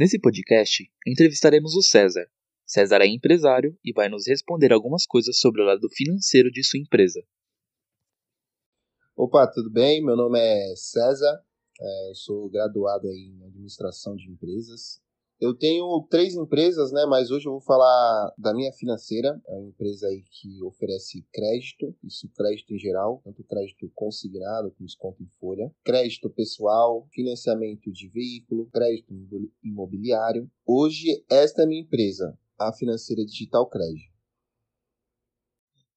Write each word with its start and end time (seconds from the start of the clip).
Nesse 0.00 0.18
podcast, 0.18 0.90
entrevistaremos 1.06 1.74
o 1.76 1.82
César. 1.82 2.26
César 2.64 3.02
é 3.02 3.06
empresário 3.06 3.78
e 3.84 3.92
vai 3.92 4.08
nos 4.08 4.26
responder 4.26 4.72
algumas 4.72 5.04
coisas 5.04 5.38
sobre 5.38 5.60
o 5.60 5.66
lado 5.66 5.90
financeiro 5.90 6.50
de 6.50 6.64
sua 6.64 6.80
empresa. 6.80 7.22
Opa, 9.14 9.46
tudo 9.46 9.70
bem? 9.70 10.02
Meu 10.02 10.16
nome 10.16 10.38
é 10.38 10.74
César, 10.74 11.44
é, 11.78 12.08
eu 12.08 12.14
sou 12.14 12.48
graduado 12.48 13.08
em 13.08 13.44
administração 13.44 14.16
de 14.16 14.30
empresas 14.30 15.02
eu 15.40 15.54
tenho 15.54 16.06
três 16.10 16.34
empresas, 16.34 16.92
né? 16.92 17.06
Mas 17.06 17.30
hoje 17.30 17.46
eu 17.46 17.52
vou 17.52 17.60
falar 17.60 18.32
da 18.36 18.52
minha 18.52 18.72
financeira. 18.72 19.40
É 19.48 19.52
uma 19.54 19.68
empresa 19.68 20.06
aí 20.06 20.22
que 20.30 20.62
oferece 20.62 21.24
crédito, 21.32 21.96
isso 22.04 22.28
crédito 22.34 22.74
em 22.74 22.78
geral, 22.78 23.20
tanto 23.24 23.42
crédito 23.44 23.90
consignado 23.94 24.70
como 24.72 24.86
desconto 24.86 25.22
em 25.22 25.28
folha, 25.40 25.72
crédito 25.82 26.28
pessoal, 26.28 27.06
financiamento 27.10 27.90
de 27.90 28.08
veículo, 28.08 28.68
crédito 28.70 29.14
imobiliário. 29.64 30.50
Hoje 30.66 31.24
esta 31.30 31.62
é 31.62 31.64
a 31.64 31.68
minha 31.68 31.82
empresa, 31.82 32.38
a 32.58 32.72
Financeira 32.72 33.24
Digital 33.24 33.66
Crédito. 33.68 34.09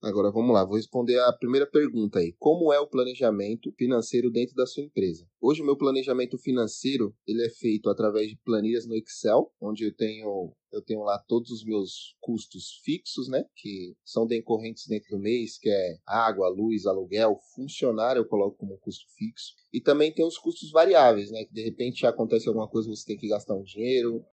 Agora 0.04 0.30
vamos 0.30 0.52
lá, 0.52 0.62
vou 0.66 0.76
responder 0.76 1.18
a 1.18 1.32
primeira 1.32 1.66
pergunta 1.66 2.18
aí. 2.18 2.34
Como 2.38 2.70
é 2.70 2.78
o 2.78 2.86
planejamento 2.86 3.72
financeiro 3.72 4.30
dentro 4.30 4.54
da 4.54 4.66
sua 4.66 4.82
empresa? 4.82 5.26
Hoje 5.40 5.62
o 5.62 5.64
meu 5.64 5.78
planejamento 5.78 6.36
financeiro, 6.36 7.16
ele 7.26 7.42
é 7.42 7.48
feito 7.48 7.88
através 7.88 8.28
de 8.28 8.36
planilhas 8.44 8.86
no 8.86 8.94
Excel, 8.94 9.50
onde 9.58 9.84
eu 9.84 9.96
tenho 9.96 10.52
eu 10.70 10.82
tenho 10.82 11.04
lá 11.04 11.18
todos 11.28 11.50
os 11.50 11.64
meus 11.64 12.16
custos 12.20 12.80
fixos, 12.84 13.28
né, 13.28 13.44
que 13.54 13.94
são 14.04 14.26
decorrentes 14.26 14.88
dentro 14.88 15.10
do 15.10 15.22
mês, 15.22 15.56
que 15.56 15.70
é 15.70 15.98
água, 16.04 16.48
luz, 16.48 16.84
aluguel, 16.84 17.38
funcionário 17.54 18.20
eu 18.20 18.26
coloco 18.26 18.58
como 18.58 18.76
custo 18.78 19.04
fixo. 19.16 19.54
E 19.72 19.80
também 19.80 20.12
tem 20.12 20.26
os 20.26 20.36
custos 20.36 20.72
variáveis, 20.72 21.30
né, 21.30 21.44
que 21.44 21.54
de 21.54 21.62
repente 21.62 22.04
acontece 22.04 22.48
alguma 22.48 22.68
coisa, 22.68 22.90
você 22.90 23.06
tem 23.06 23.16
que 23.16 23.28
gastar 23.28 23.54
um 23.54 23.62
dinheiro, 23.62 24.24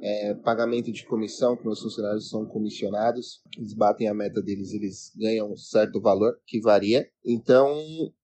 é, 0.00 0.34
pagamento 0.34 0.90
de 0.90 1.04
comissão, 1.04 1.56
que 1.56 1.64
meus 1.64 1.80
funcionários 1.80 2.28
são 2.28 2.46
comissionados, 2.46 3.42
eles 3.56 3.74
batem 3.74 4.08
a 4.08 4.14
meta 4.14 4.40
deles, 4.40 4.72
eles 4.72 5.12
ganham 5.16 5.52
um 5.52 5.56
certo 5.56 6.00
valor 6.00 6.40
que 6.46 6.60
varia. 6.60 7.06
Então, 7.24 7.76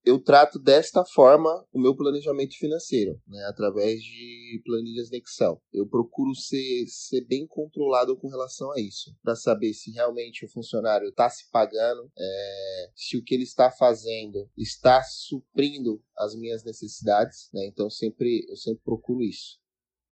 eu 0.05 0.19
trato 0.19 0.59
desta 0.59 1.05
forma 1.05 1.67
o 1.73 1.79
meu 1.79 1.95
planejamento 1.95 2.57
financeiro, 2.57 3.21
né, 3.29 3.45
através 3.49 4.01
de 4.01 4.63
planilhas 4.65 5.09
de 5.11 5.19
Excel. 5.19 5.61
Eu 5.73 5.87
procuro 5.87 6.35
ser, 6.35 6.87
ser 6.89 7.27
bem 7.27 7.47
controlado 7.47 8.17
com 8.17 8.29
relação 8.29 8.73
a 8.73 8.81
isso, 8.81 9.15
para 9.23 9.37
saber 9.37 9.75
se 9.75 9.91
realmente 9.91 10.47
o 10.47 10.49
funcionário 10.49 11.09
está 11.09 11.29
se 11.29 11.51
pagando, 11.51 12.11
é, 12.19 12.91
se 12.95 13.19
o 13.19 13.23
que 13.23 13.35
ele 13.35 13.45
está 13.45 13.71
fazendo 13.71 14.49
está 14.57 15.03
suprindo 15.03 16.03
as 16.17 16.35
minhas 16.35 16.65
necessidades. 16.65 17.51
Né, 17.53 17.67
então, 17.67 17.91
sempre, 17.91 18.47
eu 18.49 18.57
sempre 18.57 18.83
procuro 18.83 19.23
isso 19.23 19.59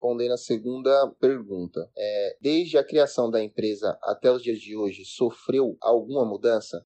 respondendo 0.02 0.32
a 0.32 0.36
segunda 0.36 1.08
pergunta. 1.20 1.88
É, 1.96 2.36
desde 2.40 2.76
a 2.76 2.84
criação 2.84 3.30
da 3.30 3.42
empresa 3.42 3.96
até 4.02 4.30
os 4.30 4.42
dias 4.42 4.58
de 4.58 4.76
hoje, 4.76 5.04
sofreu 5.04 5.76
alguma 5.80 6.24
mudança? 6.24 6.84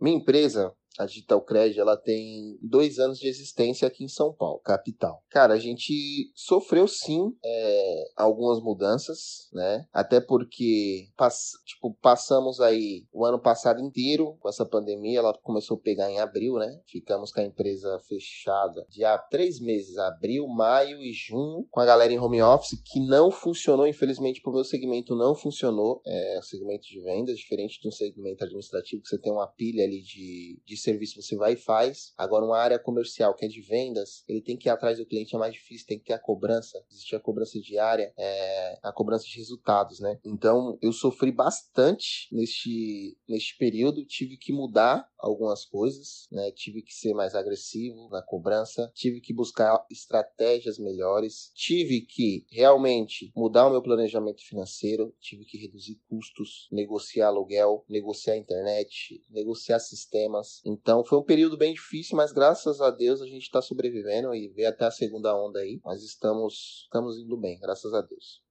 Minha 0.00 0.16
empresa 0.16 0.74
a 0.98 1.06
Digital 1.06 1.40
Credit, 1.42 1.78
ela 1.78 1.96
tem 1.96 2.58
dois 2.60 2.98
anos 2.98 3.18
de 3.18 3.28
existência 3.28 3.86
aqui 3.86 4.04
em 4.04 4.08
São 4.08 4.32
Paulo, 4.32 4.58
capital. 4.58 5.22
Cara, 5.30 5.54
a 5.54 5.58
gente 5.58 6.30
sofreu 6.34 6.88
sim 6.88 7.32
é, 7.44 8.04
algumas 8.16 8.60
mudanças, 8.60 9.48
né? 9.52 9.86
Até 9.92 10.20
porque 10.20 11.08
pass 11.16 11.52
tipo, 11.64 11.94
passamos 12.02 12.60
aí 12.60 13.06
o 13.12 13.24
ano 13.24 13.38
passado 13.38 13.80
inteiro 13.80 14.36
com 14.40 14.48
essa 14.48 14.66
pandemia, 14.66 15.20
ela 15.20 15.32
começou 15.42 15.76
a 15.76 15.80
pegar 15.80 16.10
em 16.10 16.18
abril, 16.18 16.54
né? 16.54 16.80
Ficamos 16.86 17.30
com 17.32 17.40
a 17.40 17.44
empresa 17.44 17.98
fechada 18.08 18.84
de 18.88 19.04
há 19.04 19.16
três 19.16 19.60
meses, 19.60 19.96
abril, 19.98 20.46
maio 20.48 21.00
e 21.00 21.12
junho, 21.12 21.66
com 21.70 21.80
a 21.80 21.86
galera 21.86 22.12
em 22.12 22.18
home 22.18 22.42
office, 22.42 22.80
que 22.84 23.00
não 23.00 23.30
funcionou, 23.30 23.86
infelizmente, 23.86 24.40
pro 24.40 24.52
meu 24.52 24.64
segmento 24.64 25.14
não 25.14 25.34
funcionou. 25.34 26.00
É 26.06 26.38
o 26.38 26.42
segmento 26.42 26.86
de 26.86 27.00
vendas, 27.00 27.36
diferente 27.36 27.80
de 27.80 27.88
um 27.88 27.92
segmento 27.92 28.44
administrativo, 28.44 29.02
que 29.02 29.08
você 29.08 29.18
tem 29.18 29.32
uma 29.32 29.46
pilha 29.46 29.84
ali 29.84 30.02
de, 30.02 30.60
de 30.64 30.76
serviço 30.88 31.20
você 31.20 31.36
vai 31.36 31.52
e 31.52 31.56
faz. 31.56 32.12
Agora, 32.16 32.44
uma 32.44 32.58
área 32.58 32.78
comercial 32.78 33.34
que 33.34 33.44
é 33.44 33.48
de 33.48 33.60
vendas, 33.60 34.24
ele 34.28 34.40
tem 34.40 34.56
que 34.56 34.68
ir 34.68 34.70
atrás 34.70 34.98
do 34.98 35.06
cliente, 35.06 35.34
é 35.34 35.38
mais 35.38 35.52
difícil, 35.52 35.86
tem 35.86 35.98
que 35.98 36.06
ter 36.06 36.14
a 36.14 36.18
cobrança. 36.18 36.82
Existe 36.90 37.14
a 37.14 37.20
cobrança 37.20 37.60
diária, 37.60 38.12
é, 38.16 38.78
a 38.82 38.92
cobrança 38.92 39.24
de 39.24 39.36
resultados, 39.36 40.00
né? 40.00 40.18
Então, 40.24 40.78
eu 40.80 40.92
sofri 40.92 41.30
bastante 41.30 42.28
neste, 42.32 43.16
neste 43.28 43.56
período, 43.56 44.04
tive 44.04 44.36
que 44.36 44.52
mudar 44.52 45.08
algumas 45.18 45.64
coisas, 45.64 46.26
né? 46.30 46.50
Tive 46.52 46.82
que 46.82 46.94
ser 46.94 47.12
mais 47.14 47.34
agressivo 47.34 48.08
na 48.10 48.22
cobrança, 48.22 48.90
tive 48.94 49.20
que 49.20 49.34
buscar 49.34 49.84
estratégias 49.90 50.78
melhores, 50.78 51.50
tive 51.54 52.02
que 52.02 52.46
realmente 52.50 53.32
mudar 53.36 53.66
o 53.66 53.70
meu 53.70 53.82
planejamento 53.82 54.42
financeiro, 54.46 55.14
tive 55.20 55.44
que 55.44 55.58
reduzir 55.58 56.00
custos, 56.08 56.68
negociar 56.70 57.28
aluguel, 57.28 57.84
negociar 57.88 58.36
internet, 58.36 59.22
negociar 59.30 59.80
sistemas. 59.80 60.60
Então 60.64 61.04
foi 61.04 61.18
um 61.18 61.24
período 61.24 61.56
bem 61.56 61.74
difícil, 61.74 62.16
mas 62.16 62.32
graças 62.32 62.80
a 62.80 62.90
Deus 62.90 63.20
a 63.20 63.26
gente 63.26 63.42
está 63.42 63.60
sobrevivendo 63.60 64.34
e 64.34 64.48
veio 64.48 64.68
até 64.68 64.86
a 64.86 64.90
segunda 64.90 65.36
onda 65.36 65.60
aí. 65.60 65.80
Mas 65.84 66.02
estamos, 66.02 66.82
estamos 66.84 67.18
indo 67.18 67.36
bem, 67.36 67.58
graças 67.58 67.92
a 67.92 68.00
Deus. 68.00 68.47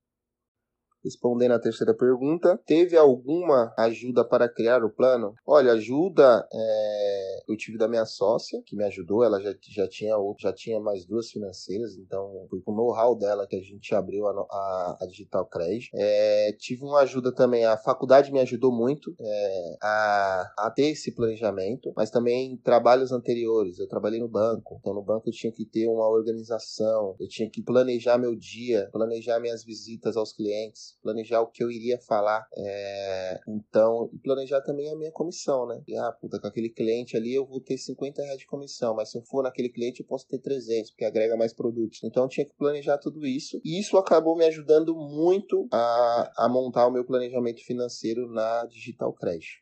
Respondendo 1.03 1.53
à 1.53 1.59
terceira 1.59 1.93
pergunta, 1.93 2.59
teve 2.65 2.97
alguma 2.97 3.73
ajuda 3.77 4.25
para 4.25 4.49
criar 4.49 4.83
o 4.83 4.89
plano? 4.89 5.33
Olha, 5.45 5.73
ajuda 5.73 6.47
é, 6.51 7.16
eu 7.47 7.57
tive 7.57 7.77
da 7.77 7.87
minha 7.87 8.05
sócia, 8.05 8.61
que 8.65 8.75
me 8.75 8.83
ajudou, 8.85 9.23
ela 9.23 9.41
já, 9.41 9.53
já, 9.61 9.87
tinha, 9.87 10.15
já 10.39 10.53
tinha 10.53 10.79
mais 10.79 11.05
duas 11.05 11.29
financeiras, 11.29 11.95
então 11.97 12.47
foi 12.49 12.61
com 12.61 12.71
o 12.71 12.75
know-how 12.75 13.15
dela 13.15 13.47
que 13.47 13.55
a 13.55 13.61
gente 13.61 13.93
abriu 13.95 14.27
a, 14.27 14.31
a, 14.31 14.97
a 15.01 15.05
Digital 15.07 15.45
Credit. 15.45 15.89
É, 15.93 16.51
tive 16.59 16.83
uma 16.83 16.99
ajuda 16.99 17.33
também, 17.33 17.65
a 17.65 17.77
faculdade 17.77 18.31
me 18.31 18.39
ajudou 18.39 18.71
muito 18.71 19.15
é, 19.19 19.77
a, 19.81 20.53
a 20.59 20.71
ter 20.71 20.89
esse 20.89 21.13
planejamento, 21.13 21.91
mas 21.95 22.09
também 22.09 22.57
trabalhos 22.57 23.11
anteriores. 23.11 23.79
Eu 23.79 23.87
trabalhei 23.87 24.19
no 24.19 24.27
banco, 24.27 24.77
então 24.79 24.93
no 24.93 25.01
banco 25.01 25.29
eu 25.29 25.33
tinha 25.33 25.51
que 25.51 25.65
ter 25.65 25.87
uma 25.87 26.07
organização, 26.07 27.15
eu 27.19 27.27
tinha 27.27 27.49
que 27.49 27.61
planejar 27.61 28.17
meu 28.17 28.35
dia, 28.35 28.89
planejar 28.91 29.39
minhas 29.39 29.63
visitas 29.63 30.17
aos 30.17 30.33
clientes 30.33 30.97
planejar 31.01 31.41
o 31.41 31.47
que 31.47 31.63
eu 31.63 31.71
iria 31.71 31.97
falar. 31.99 32.45
É, 32.55 33.39
então, 33.47 34.09
planejar 34.23 34.61
também 34.61 34.91
a 34.91 34.95
minha 34.95 35.11
comissão, 35.11 35.65
né? 35.65 35.81
E, 35.87 35.97
ah, 35.97 36.11
puta, 36.11 36.39
com 36.39 36.47
aquele 36.47 36.69
cliente 36.69 37.15
ali 37.15 37.36
eu 37.37 37.45
vou 37.45 37.61
ter 37.61 37.77
50 37.77 38.21
reais 38.21 38.39
de 38.39 38.45
comissão, 38.45 38.95
mas 38.95 39.11
se 39.11 39.17
eu 39.17 39.23
for 39.23 39.43
naquele 39.43 39.69
cliente 39.69 40.01
eu 40.01 40.05
posso 40.05 40.27
ter 40.27 40.39
300, 40.39 40.91
porque 40.91 41.05
agrega 41.05 41.37
mais 41.37 41.53
produtos. 41.53 42.03
Então, 42.03 42.23
eu 42.23 42.29
tinha 42.29 42.45
que 42.45 42.55
planejar 42.55 42.97
tudo 42.97 43.25
isso. 43.25 43.59
E 43.63 43.79
isso 43.79 43.97
acabou 43.97 44.35
me 44.35 44.45
ajudando 44.45 44.95
muito 44.95 45.67
a, 45.71 46.45
a 46.45 46.49
montar 46.49 46.87
o 46.87 46.91
meu 46.91 47.05
planejamento 47.05 47.63
financeiro 47.63 48.27
na 48.31 48.65
Digital 48.65 49.13
Crash. 49.13 49.61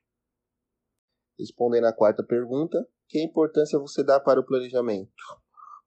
Respondendo 1.38 1.86
à 1.86 1.94
quarta 1.94 2.24
pergunta, 2.24 2.88
que 3.08 3.22
importância 3.22 3.78
você 3.78 4.04
dá 4.04 4.20
para 4.20 4.40
o 4.40 4.46
planejamento? 4.46 5.12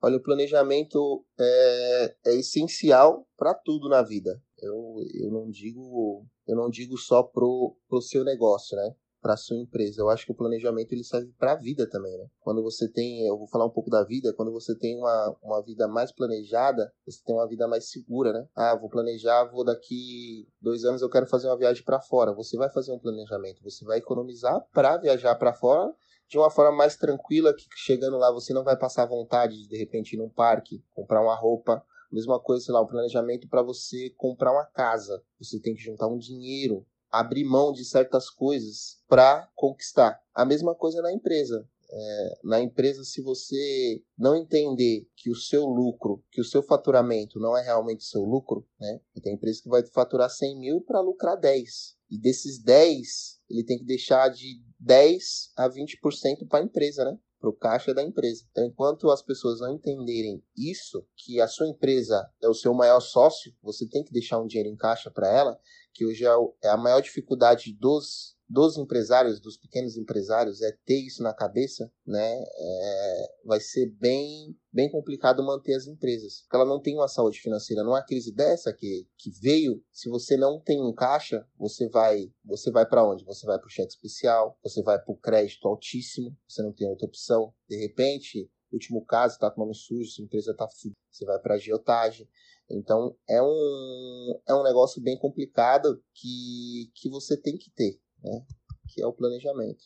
Olha, 0.00 0.16
o 0.16 0.22
planejamento 0.22 1.24
é, 1.38 2.16
é 2.26 2.34
essencial 2.36 3.26
para 3.36 3.54
tudo 3.54 3.88
na 3.88 4.02
vida. 4.02 4.40
Eu, 4.60 4.96
eu 5.14 5.30
não 5.30 5.50
digo 5.50 6.24
eu 6.48 6.56
não 6.56 6.70
digo 6.70 6.96
só 6.96 7.22
pro, 7.22 7.76
pro 7.88 8.00
seu 8.00 8.24
negócio, 8.24 8.74
né? 8.74 8.94
Para 9.20 9.36
sua 9.36 9.56
empresa. 9.56 10.00
Eu 10.00 10.08
acho 10.08 10.24
que 10.24 10.32
o 10.32 10.34
planejamento 10.34 10.92
ele 10.92 11.04
serve 11.04 11.32
para 11.38 11.52
a 11.52 11.56
vida 11.56 11.88
também, 11.88 12.16
né? 12.16 12.26
Quando 12.40 12.62
você 12.62 12.88
tem, 12.88 13.26
eu 13.26 13.36
vou 13.36 13.48
falar 13.48 13.66
um 13.66 13.70
pouco 13.70 13.90
da 13.90 14.04
vida, 14.04 14.32
quando 14.34 14.52
você 14.52 14.76
tem 14.76 14.96
uma, 14.96 15.36
uma 15.42 15.62
vida 15.62 15.88
mais 15.88 16.12
planejada, 16.12 16.92
você 17.04 17.22
tem 17.24 17.34
uma 17.34 17.48
vida 17.48 17.66
mais 17.66 17.90
segura, 17.90 18.32
né? 18.32 18.46
Ah, 18.54 18.76
vou 18.76 18.88
planejar, 18.88 19.44
vou 19.44 19.64
daqui 19.64 20.46
dois 20.60 20.84
anos 20.84 21.02
eu 21.02 21.10
quero 21.10 21.26
fazer 21.26 21.48
uma 21.48 21.58
viagem 21.58 21.82
para 21.82 22.00
fora. 22.00 22.32
Você 22.32 22.56
vai 22.56 22.70
fazer 22.70 22.92
um 22.92 22.98
planejamento, 22.98 23.62
você 23.62 23.84
vai 23.84 23.98
economizar 23.98 24.64
para 24.72 24.96
viajar 24.96 25.34
para 25.34 25.52
fora 25.52 25.92
de 26.28 26.36
uma 26.36 26.50
forma 26.50 26.76
mais 26.76 26.94
tranquila, 26.94 27.54
que 27.54 27.64
chegando 27.74 28.18
lá 28.18 28.30
você 28.30 28.52
não 28.52 28.62
vai 28.62 28.76
passar 28.76 29.06
vontade 29.06 29.62
de 29.62 29.68
de 29.68 29.76
repente 29.76 30.12
ir 30.14 30.18
num 30.18 30.28
parque, 30.28 30.84
comprar 30.94 31.22
uma 31.22 31.34
roupa. 31.34 31.82
Mesma 32.10 32.40
coisa, 32.40 32.64
sei 32.64 32.72
lá, 32.72 32.80
um 32.82 32.86
planejamento 32.86 33.48
para 33.48 33.62
você 33.62 34.10
comprar 34.16 34.52
uma 34.52 34.64
casa. 34.64 35.22
Você 35.38 35.60
tem 35.60 35.74
que 35.74 35.82
juntar 35.82 36.06
um 36.06 36.16
dinheiro, 36.16 36.86
abrir 37.10 37.44
mão 37.44 37.72
de 37.72 37.84
certas 37.84 38.30
coisas 38.30 38.98
para 39.08 39.48
conquistar. 39.54 40.20
A 40.34 40.44
mesma 40.44 40.74
coisa 40.74 41.00
na 41.02 41.12
empresa. 41.12 41.66
É, 41.90 42.38
na 42.44 42.60
empresa, 42.60 43.02
se 43.02 43.22
você 43.22 44.02
não 44.16 44.36
entender 44.36 45.08
que 45.16 45.30
o 45.30 45.34
seu 45.34 45.64
lucro, 45.64 46.22
que 46.30 46.40
o 46.40 46.44
seu 46.44 46.62
faturamento 46.62 47.40
não 47.40 47.56
é 47.56 47.62
realmente 47.62 48.04
seu 48.04 48.22
lucro, 48.22 48.66
né? 48.78 49.00
Tem 49.22 49.34
empresa 49.34 49.62
que 49.62 49.70
vai 49.70 49.82
faturar 49.86 50.28
100 50.28 50.58
mil 50.58 50.80
para 50.82 51.00
lucrar 51.00 51.38
10. 51.38 51.96
E 52.10 52.18
desses 52.18 52.62
10, 52.62 53.40
ele 53.48 53.64
tem 53.64 53.78
que 53.78 53.84
deixar 53.84 54.28
de 54.28 54.62
10 54.78 55.52
a 55.56 55.68
20% 55.68 56.46
para 56.48 56.60
a 56.60 56.62
empresa, 56.62 57.04
né? 57.04 57.18
Para 57.40 57.50
o 57.50 57.56
caixa 57.56 57.94
da 57.94 58.02
empresa. 58.02 58.44
Então, 58.50 58.64
enquanto 58.64 59.10
as 59.10 59.22
pessoas 59.22 59.60
não 59.60 59.72
entenderem 59.72 60.42
isso, 60.56 61.06
que 61.16 61.40
a 61.40 61.46
sua 61.46 61.68
empresa 61.68 62.28
é 62.42 62.48
o 62.48 62.54
seu 62.54 62.74
maior 62.74 63.00
sócio, 63.00 63.52
você 63.62 63.88
tem 63.88 64.02
que 64.02 64.12
deixar 64.12 64.40
um 64.40 64.46
dinheiro 64.46 64.68
em 64.68 64.76
caixa 64.76 65.10
para 65.10 65.28
ela, 65.28 65.58
que 65.98 66.06
hoje 66.06 66.24
é, 66.24 66.30
é 66.62 66.68
a 66.68 66.76
maior 66.76 67.00
dificuldade 67.00 67.72
dos 67.72 68.38
dos 68.48 68.78
empresários, 68.78 69.40
dos 69.40 69.58
pequenos 69.58 69.98
empresários, 69.98 70.62
é 70.62 70.72
ter 70.86 70.98
isso 70.98 71.22
na 71.22 71.34
cabeça, 71.34 71.92
né? 72.06 72.42
É, 72.42 73.32
vai 73.44 73.60
ser 73.60 73.90
bem, 74.00 74.56
bem 74.72 74.90
complicado 74.90 75.44
manter 75.44 75.74
as 75.74 75.86
empresas, 75.86 76.40
porque 76.40 76.56
ela 76.56 76.64
não 76.64 76.80
tem 76.80 76.94
uma 76.94 77.08
saúde 77.08 77.40
financeira. 77.40 77.84
Numa 77.84 78.02
crise 78.02 78.34
dessa 78.34 78.72
que, 78.72 79.06
que 79.18 79.30
veio, 79.42 79.84
se 79.92 80.08
você 80.08 80.34
não 80.36 80.58
tem 80.58 80.80
um 80.82 80.94
caixa, 80.94 81.46
você 81.58 81.90
vai, 81.90 82.32
você 82.42 82.70
vai 82.70 82.86
para 82.86 83.06
onde? 83.06 83.22
Você 83.24 83.44
vai 83.44 83.58
para 83.58 83.66
o 83.66 83.70
cheque 83.70 83.92
especial, 83.92 84.58
você 84.62 84.82
vai 84.82 84.98
para 84.98 85.12
o 85.12 85.18
crédito 85.18 85.68
altíssimo, 85.68 86.34
você 86.48 86.62
não 86.62 86.72
tem 86.72 86.88
outra 86.88 87.06
opção. 87.06 87.52
De 87.68 87.76
repente, 87.76 88.50
último 88.72 89.04
caso, 89.04 89.34
está 89.34 89.50
com 89.50 89.62
nome 89.62 89.74
sujo, 89.74 90.10
sua 90.10 90.24
empresa 90.24 90.52
está 90.52 90.66
você 90.68 91.24
vai 91.24 91.38
para 91.38 91.54
agiotagem. 91.54 92.28
Então 92.70 93.16
é 93.28 93.42
um, 93.42 94.40
é 94.46 94.54
um 94.54 94.62
negócio 94.62 95.02
bem 95.02 95.18
complicado 95.18 96.02
que, 96.14 96.90
que 96.94 97.08
você 97.08 97.36
tem 97.36 97.56
que 97.56 97.70
ter, 97.70 97.98
né? 98.22 98.44
que 98.88 99.02
é 99.02 99.06
o 99.06 99.12
planejamento. 99.12 99.84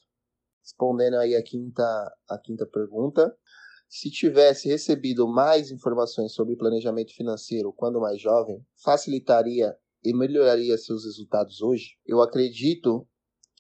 Respondendo 0.63 1.15
aí 1.15 1.35
a 1.35 1.43
quinta, 1.43 1.83
a 2.29 2.39
quinta 2.39 2.67
pergunta, 2.67 3.37
se 3.89 4.11
tivesse 4.11 4.69
recebido 4.69 5.29
mais 5.29 5.71
informações 5.71 6.33
sobre 6.33 6.57
planejamento 6.57 7.15
financeiro 7.15 7.73
quando 7.73 8.01
mais 8.01 8.21
jovem, 8.21 8.65
facilitaria 8.83 9.77
e 10.03 10.15
melhoraria 10.15 10.79
seus 10.79 11.05
resultados 11.05 11.61
hoje? 11.61 11.99
Eu 12.07 12.23
acredito 12.23 13.07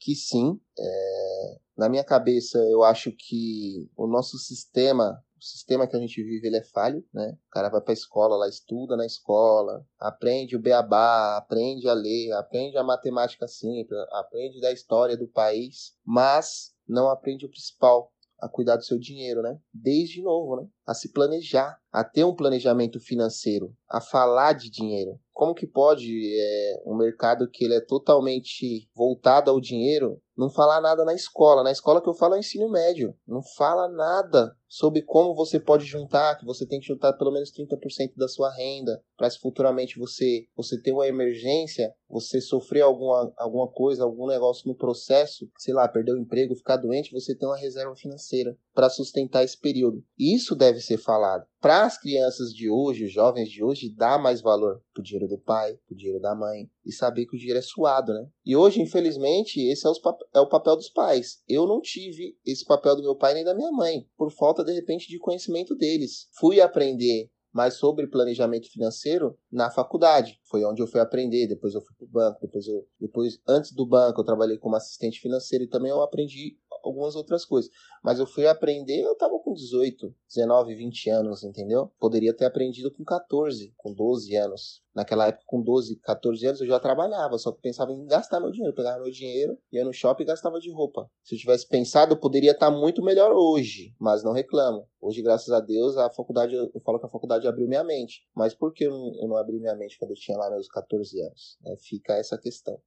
que 0.00 0.14
sim. 0.14 0.60
É... 0.78 1.60
Na 1.76 1.88
minha 1.88 2.04
cabeça, 2.04 2.58
eu 2.70 2.82
acho 2.82 3.10
que 3.12 3.88
o 3.96 4.06
nosso 4.06 4.38
sistema 4.38 5.22
o 5.42 5.44
sistema 5.44 5.88
que 5.88 5.96
a 5.96 5.98
gente 5.98 6.22
vive 6.22 6.46
ele 6.46 6.58
é 6.58 6.62
falho, 6.62 7.04
né? 7.12 7.36
O 7.48 7.50
cara 7.50 7.68
vai 7.68 7.80
para 7.80 7.90
a 7.90 7.94
escola, 7.94 8.36
lá 8.36 8.48
estuda 8.48 8.96
na 8.96 9.04
escola, 9.04 9.84
aprende 9.98 10.54
o 10.54 10.60
beabá, 10.60 11.36
aprende 11.36 11.88
a 11.88 11.92
ler, 11.92 12.30
aprende 12.34 12.78
a 12.78 12.84
matemática 12.84 13.48
simples, 13.48 13.98
aprende 14.12 14.60
da 14.60 14.70
história 14.70 15.16
do 15.16 15.26
país, 15.26 15.96
mas 16.06 16.72
não 16.86 17.10
aprende 17.10 17.44
o 17.44 17.50
principal, 17.50 18.12
a 18.40 18.48
cuidar 18.48 18.76
do 18.76 18.84
seu 18.84 18.98
dinheiro, 18.98 19.42
né? 19.42 19.58
Desde 19.72 20.22
novo, 20.22 20.56
né? 20.56 20.68
A 20.86 20.94
se 20.94 21.12
planejar, 21.12 21.76
a 21.92 22.04
ter 22.04 22.24
um 22.24 22.34
planejamento 22.34 23.00
financeiro, 23.00 23.72
a 23.88 24.00
falar 24.00 24.52
de 24.52 24.70
dinheiro. 24.70 25.18
Como 25.32 25.54
que 25.54 25.66
pode 25.66 26.12
é, 26.36 26.82
um 26.86 26.96
mercado 26.96 27.48
que 27.48 27.64
ele 27.64 27.74
é 27.74 27.80
totalmente 27.80 28.88
voltado 28.94 29.50
ao 29.50 29.60
dinheiro 29.60 30.20
não 30.36 30.50
falar 30.50 30.80
nada 30.80 31.04
na 31.04 31.14
escola? 31.14 31.62
Na 31.62 31.72
escola 31.72 32.00
que 32.00 32.08
eu 32.08 32.14
falo 32.14 32.34
é 32.34 32.38
ensino 32.38 32.70
médio. 32.70 33.14
Não 33.26 33.42
fala 33.42 33.88
nada 33.88 34.56
sobre 34.72 35.02
como 35.02 35.34
você 35.34 35.60
pode 35.60 35.84
juntar, 35.84 36.38
que 36.38 36.46
você 36.46 36.66
tem 36.66 36.80
que 36.80 36.86
juntar 36.86 37.12
pelo 37.12 37.30
menos 37.30 37.52
30% 37.52 38.14
da 38.16 38.26
sua 38.26 38.50
renda, 38.50 39.02
para 39.18 39.28
se 39.28 39.38
futuramente 39.38 39.98
você, 39.98 40.46
você 40.56 40.80
ter 40.80 40.92
uma 40.92 41.06
emergência, 41.06 41.94
você 42.08 42.40
sofrer 42.40 42.80
alguma, 42.80 43.30
alguma 43.36 43.68
coisa, 43.68 44.02
algum 44.02 44.26
negócio 44.26 44.66
no 44.66 44.74
processo, 44.74 45.46
sei 45.58 45.74
lá, 45.74 45.86
perder 45.86 46.12
o 46.12 46.18
emprego, 46.18 46.56
ficar 46.56 46.78
doente, 46.78 47.12
você 47.12 47.36
tem 47.36 47.46
uma 47.46 47.58
reserva 47.58 47.94
financeira 47.94 48.56
para 48.74 48.88
sustentar 48.88 49.44
esse 49.44 49.60
período. 49.60 50.02
Isso 50.18 50.56
deve 50.56 50.80
ser 50.80 50.96
falado. 50.96 51.44
Para 51.60 51.84
as 51.84 51.98
crianças 51.98 52.52
de 52.52 52.70
hoje, 52.70 53.04
os 53.04 53.12
jovens 53.12 53.50
de 53.50 53.62
hoje, 53.62 53.94
dar 53.94 54.18
mais 54.18 54.40
valor 54.40 54.82
pro 54.92 55.02
dinheiro 55.02 55.28
do 55.28 55.38
pai, 55.38 55.78
pro 55.86 55.96
dinheiro 55.96 56.20
da 56.20 56.34
mãe 56.34 56.68
e 56.84 56.92
saber 56.92 57.26
que 57.26 57.36
o 57.36 57.38
dinheiro 57.38 57.58
é 57.58 57.62
suado, 57.62 58.12
né? 58.12 58.26
E 58.44 58.56
hoje, 58.56 58.80
infelizmente, 58.80 59.60
esse 59.70 59.86
é, 59.86 59.90
é 60.34 60.40
o 60.40 60.48
papel 60.48 60.76
dos 60.76 60.88
pais. 60.88 61.42
Eu 61.48 61.66
não 61.66 61.80
tive 61.80 62.36
esse 62.44 62.64
papel 62.64 62.96
do 62.96 63.02
meu 63.02 63.14
pai 63.14 63.34
nem 63.34 63.44
da 63.44 63.54
minha 63.54 63.70
mãe, 63.70 64.06
por 64.16 64.30
falta 64.30 64.64
de 64.64 64.72
repente 64.72 65.08
de 65.08 65.18
conhecimento 65.18 65.74
deles. 65.74 66.28
Fui 66.38 66.60
aprender 66.60 67.30
mais 67.52 67.74
sobre 67.74 68.06
planejamento 68.06 68.70
financeiro 68.70 69.38
na 69.50 69.70
faculdade. 69.70 70.40
Foi 70.48 70.64
onde 70.64 70.82
eu 70.82 70.86
fui 70.86 71.00
aprender. 71.00 71.46
Depois 71.46 71.74
eu 71.74 71.82
fui 71.82 71.94
para 71.96 72.06
o 72.06 72.08
banco. 72.08 72.40
Depois, 72.40 72.66
eu, 72.66 72.88
depois, 72.98 73.38
antes 73.46 73.72
do 73.72 73.86
banco, 73.86 74.20
eu 74.20 74.24
trabalhei 74.24 74.56
como 74.56 74.74
assistente 74.74 75.20
financeiro 75.20 75.64
e 75.64 75.68
também 75.68 75.90
eu 75.90 76.02
aprendi 76.02 76.56
algumas 76.82 77.16
outras 77.16 77.44
coisas. 77.44 77.70
Mas 78.02 78.18
eu 78.18 78.26
fui 78.26 78.46
aprender, 78.46 79.00
eu 79.02 79.16
tava 79.16 79.38
com 79.38 79.52
18, 79.52 80.14
19, 80.28 80.74
20 80.74 81.10
anos, 81.10 81.44
entendeu? 81.44 81.90
Poderia 81.98 82.34
ter 82.34 82.44
aprendido 82.44 82.90
com 82.90 83.04
14, 83.04 83.72
com 83.76 83.92
12 83.92 84.34
anos. 84.36 84.82
Naquela 84.94 85.28
época, 85.28 85.44
com 85.46 85.62
12, 85.62 85.96
14 86.00 86.46
anos, 86.46 86.60
eu 86.60 86.66
já 86.66 86.78
trabalhava, 86.78 87.38
só 87.38 87.50
que 87.50 87.62
pensava 87.62 87.92
em 87.92 88.06
gastar 88.06 88.40
meu 88.40 88.50
dinheiro. 88.50 88.72
Eu 88.72 88.76
pegava 88.76 89.02
meu 89.02 89.10
dinheiro, 89.10 89.58
ia 89.72 89.84
no 89.84 89.92
shopping 89.92 90.24
e 90.24 90.26
gastava 90.26 90.60
de 90.60 90.70
roupa. 90.70 91.08
Se 91.22 91.34
eu 91.34 91.38
tivesse 91.38 91.66
pensado, 91.66 92.12
eu 92.12 92.20
poderia 92.20 92.52
estar 92.52 92.70
muito 92.70 93.02
melhor 93.02 93.32
hoje, 93.32 93.94
mas 93.98 94.22
não 94.22 94.32
reclamo. 94.32 94.86
Hoje, 95.00 95.22
graças 95.22 95.50
a 95.50 95.60
Deus, 95.60 95.96
a 95.96 96.10
faculdade, 96.10 96.54
eu 96.54 96.80
falo 96.84 96.98
que 96.98 97.06
a 97.06 97.10
faculdade 97.10 97.48
abriu 97.48 97.66
minha 97.66 97.82
mente. 97.82 98.22
Mas 98.34 98.54
por 98.54 98.72
que 98.72 98.84
eu 98.84 98.92
não, 99.26 99.36
abri 99.36 99.58
minha 99.58 99.74
mente 99.74 99.98
quando 99.98 100.10
eu 100.10 100.16
tinha 100.16 100.36
lá 100.36 100.50
meus 100.50 100.68
14 100.68 101.20
anos? 101.20 101.58
É, 101.66 101.76
fica 101.78 102.14
essa 102.14 102.38
questão. 102.38 102.78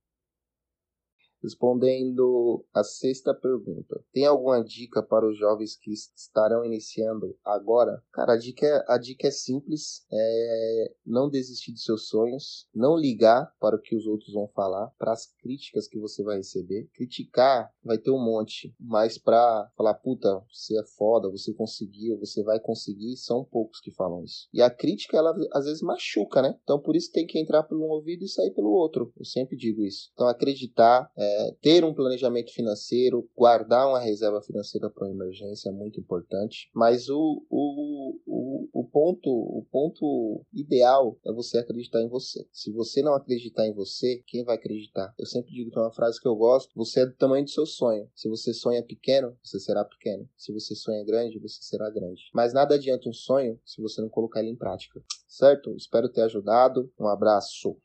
Respondendo 1.45 2.65
a 2.74 2.83
sexta 2.83 3.31
pergunta, 3.31 4.03
tem 4.12 4.25
alguma 4.25 4.63
dica 4.63 5.03
para 5.03 5.30
os 5.30 5.38
jovens 5.38 5.75
que 5.75 5.92
estarão 5.92 6.65
iniciando 6.65 7.38
agora? 7.45 8.01
Cara, 8.12 8.33
a 8.33 8.38
dica 8.38 8.65
é, 8.65 8.83
a 8.88 8.97
dica 8.97 9.27
é 9.27 9.31
simples: 9.31 10.03
é 10.12 10.94
não 11.06 11.30
desistir 11.30 11.71
de 11.71 11.81
seus 11.81 12.07
sonhos, 12.07 12.68
não 12.74 12.97
ligar 12.97 13.53
para 13.59 13.75
o 13.75 13.80
que 13.80 13.95
os 13.95 14.07
outros 14.07 14.33
vão 14.33 14.47
falar, 14.47 14.92
para 14.97 15.12
as 15.12 15.27
críticas 15.39 15.88
que 15.88 16.00
você 16.00 16.24
vai 16.24 16.38
receber. 16.38 16.89
Criticar 16.95 17.71
vai 17.83 18.00
ter 18.00 18.09
um 18.09 18.24
monte, 18.24 18.74
mas 18.80 19.19
para 19.19 19.69
falar, 19.77 19.94
puta, 19.94 20.44
você 20.51 20.80
é 20.80 20.83
foda, 20.97 21.30
você 21.30 21.53
conseguiu, 21.53 22.18
você 22.18 22.42
vai 22.44 22.59
conseguir, 22.59 23.18
são 23.18 23.45
poucos 23.45 23.80
que 23.80 23.92
falam 23.92 24.24
isso. 24.24 24.47
E 24.51 24.63
a 24.63 24.69
crítica, 24.71 25.15
ela 25.15 25.31
às 25.53 25.65
vezes 25.65 25.83
machuca, 25.83 26.42
né? 26.42 26.57
Então 26.63 26.80
por 26.80 26.95
isso 26.95 27.12
tem 27.12 27.27
que 27.27 27.38
entrar 27.38 27.62
por 27.62 27.77
um 27.77 27.83
ouvido 27.83 28.24
e 28.24 28.30
sair 28.30 28.51
pelo 28.51 28.71
outro. 28.71 29.13
Eu 29.15 29.25
sempre 29.25 29.56
digo 29.56 29.83
isso. 29.83 30.09
Então 30.13 30.27
acreditar, 30.27 31.12
é, 31.15 31.35
é, 31.36 31.52
ter 31.62 31.84
um 31.84 31.94
planejamento 31.94 32.54
financeiro, 32.54 33.28
guardar 33.36 33.88
uma 33.88 34.00
reserva 34.00 34.42
financeira 34.42 34.90
para 34.90 35.10
emergência 35.10 35.70
é 35.70 35.72
muito 35.72 36.00
importante. 36.00 36.70
Mas 36.74 37.10
o, 37.10 37.46
o, 37.50 38.20
o, 38.26 38.70
o, 38.82 38.84
ponto, 38.86 39.30
o 39.30 39.66
ponto 39.70 40.46
ideal 40.54 41.18
é 41.26 41.34
você 41.34 41.58
acreditar 41.58 42.02
em 42.02 42.08
você. 42.08 42.48
Se 42.52 42.72
você 42.72 43.02
não 43.02 43.14
acreditar 43.14 43.68
em 43.68 43.74
você, 43.74 44.24
quem 44.26 44.44
vai 44.46 44.56
acreditar? 44.56 45.14
Eu 45.20 45.26
sempre 45.26 45.52
digo 45.52 45.72
que 45.72 45.78
é 45.78 45.82
uma 45.82 45.94
frase 45.94 46.22
que 46.22 46.28
eu 46.28 46.36
gosto: 46.36 46.72
você 46.76 47.02
é 47.02 47.06
do 47.06 47.16
tamanho 47.16 47.44
do 47.44 47.50
seu 47.50 47.66
sonho. 47.66 48.10
Se 48.16 48.30
você 48.30 48.54
sonha 48.54 48.81
pequeno, 48.84 49.36
você 49.44 49.60
será 49.60 49.84
pequeno. 49.84 50.28
Se 50.38 50.54
você 50.54 50.74
sonha 50.74 51.04
grande, 51.04 51.40
você 51.40 51.62
será 51.62 51.90
grande. 51.90 52.22
Mas 52.34 52.54
nada 52.54 52.76
adianta 52.76 53.10
um 53.10 53.14
sonho 53.14 53.60
se 53.66 53.81
você 53.81 54.02
não 54.02 54.10
colocar 54.10 54.40
ele 54.40 54.52
em 54.52 54.56
prática. 54.56 55.04
Certo? 55.28 55.76
Espero 55.76 56.10
ter 56.10 56.22
ajudado. 56.22 56.90
Um 57.00 57.08
abraço. 57.08 57.78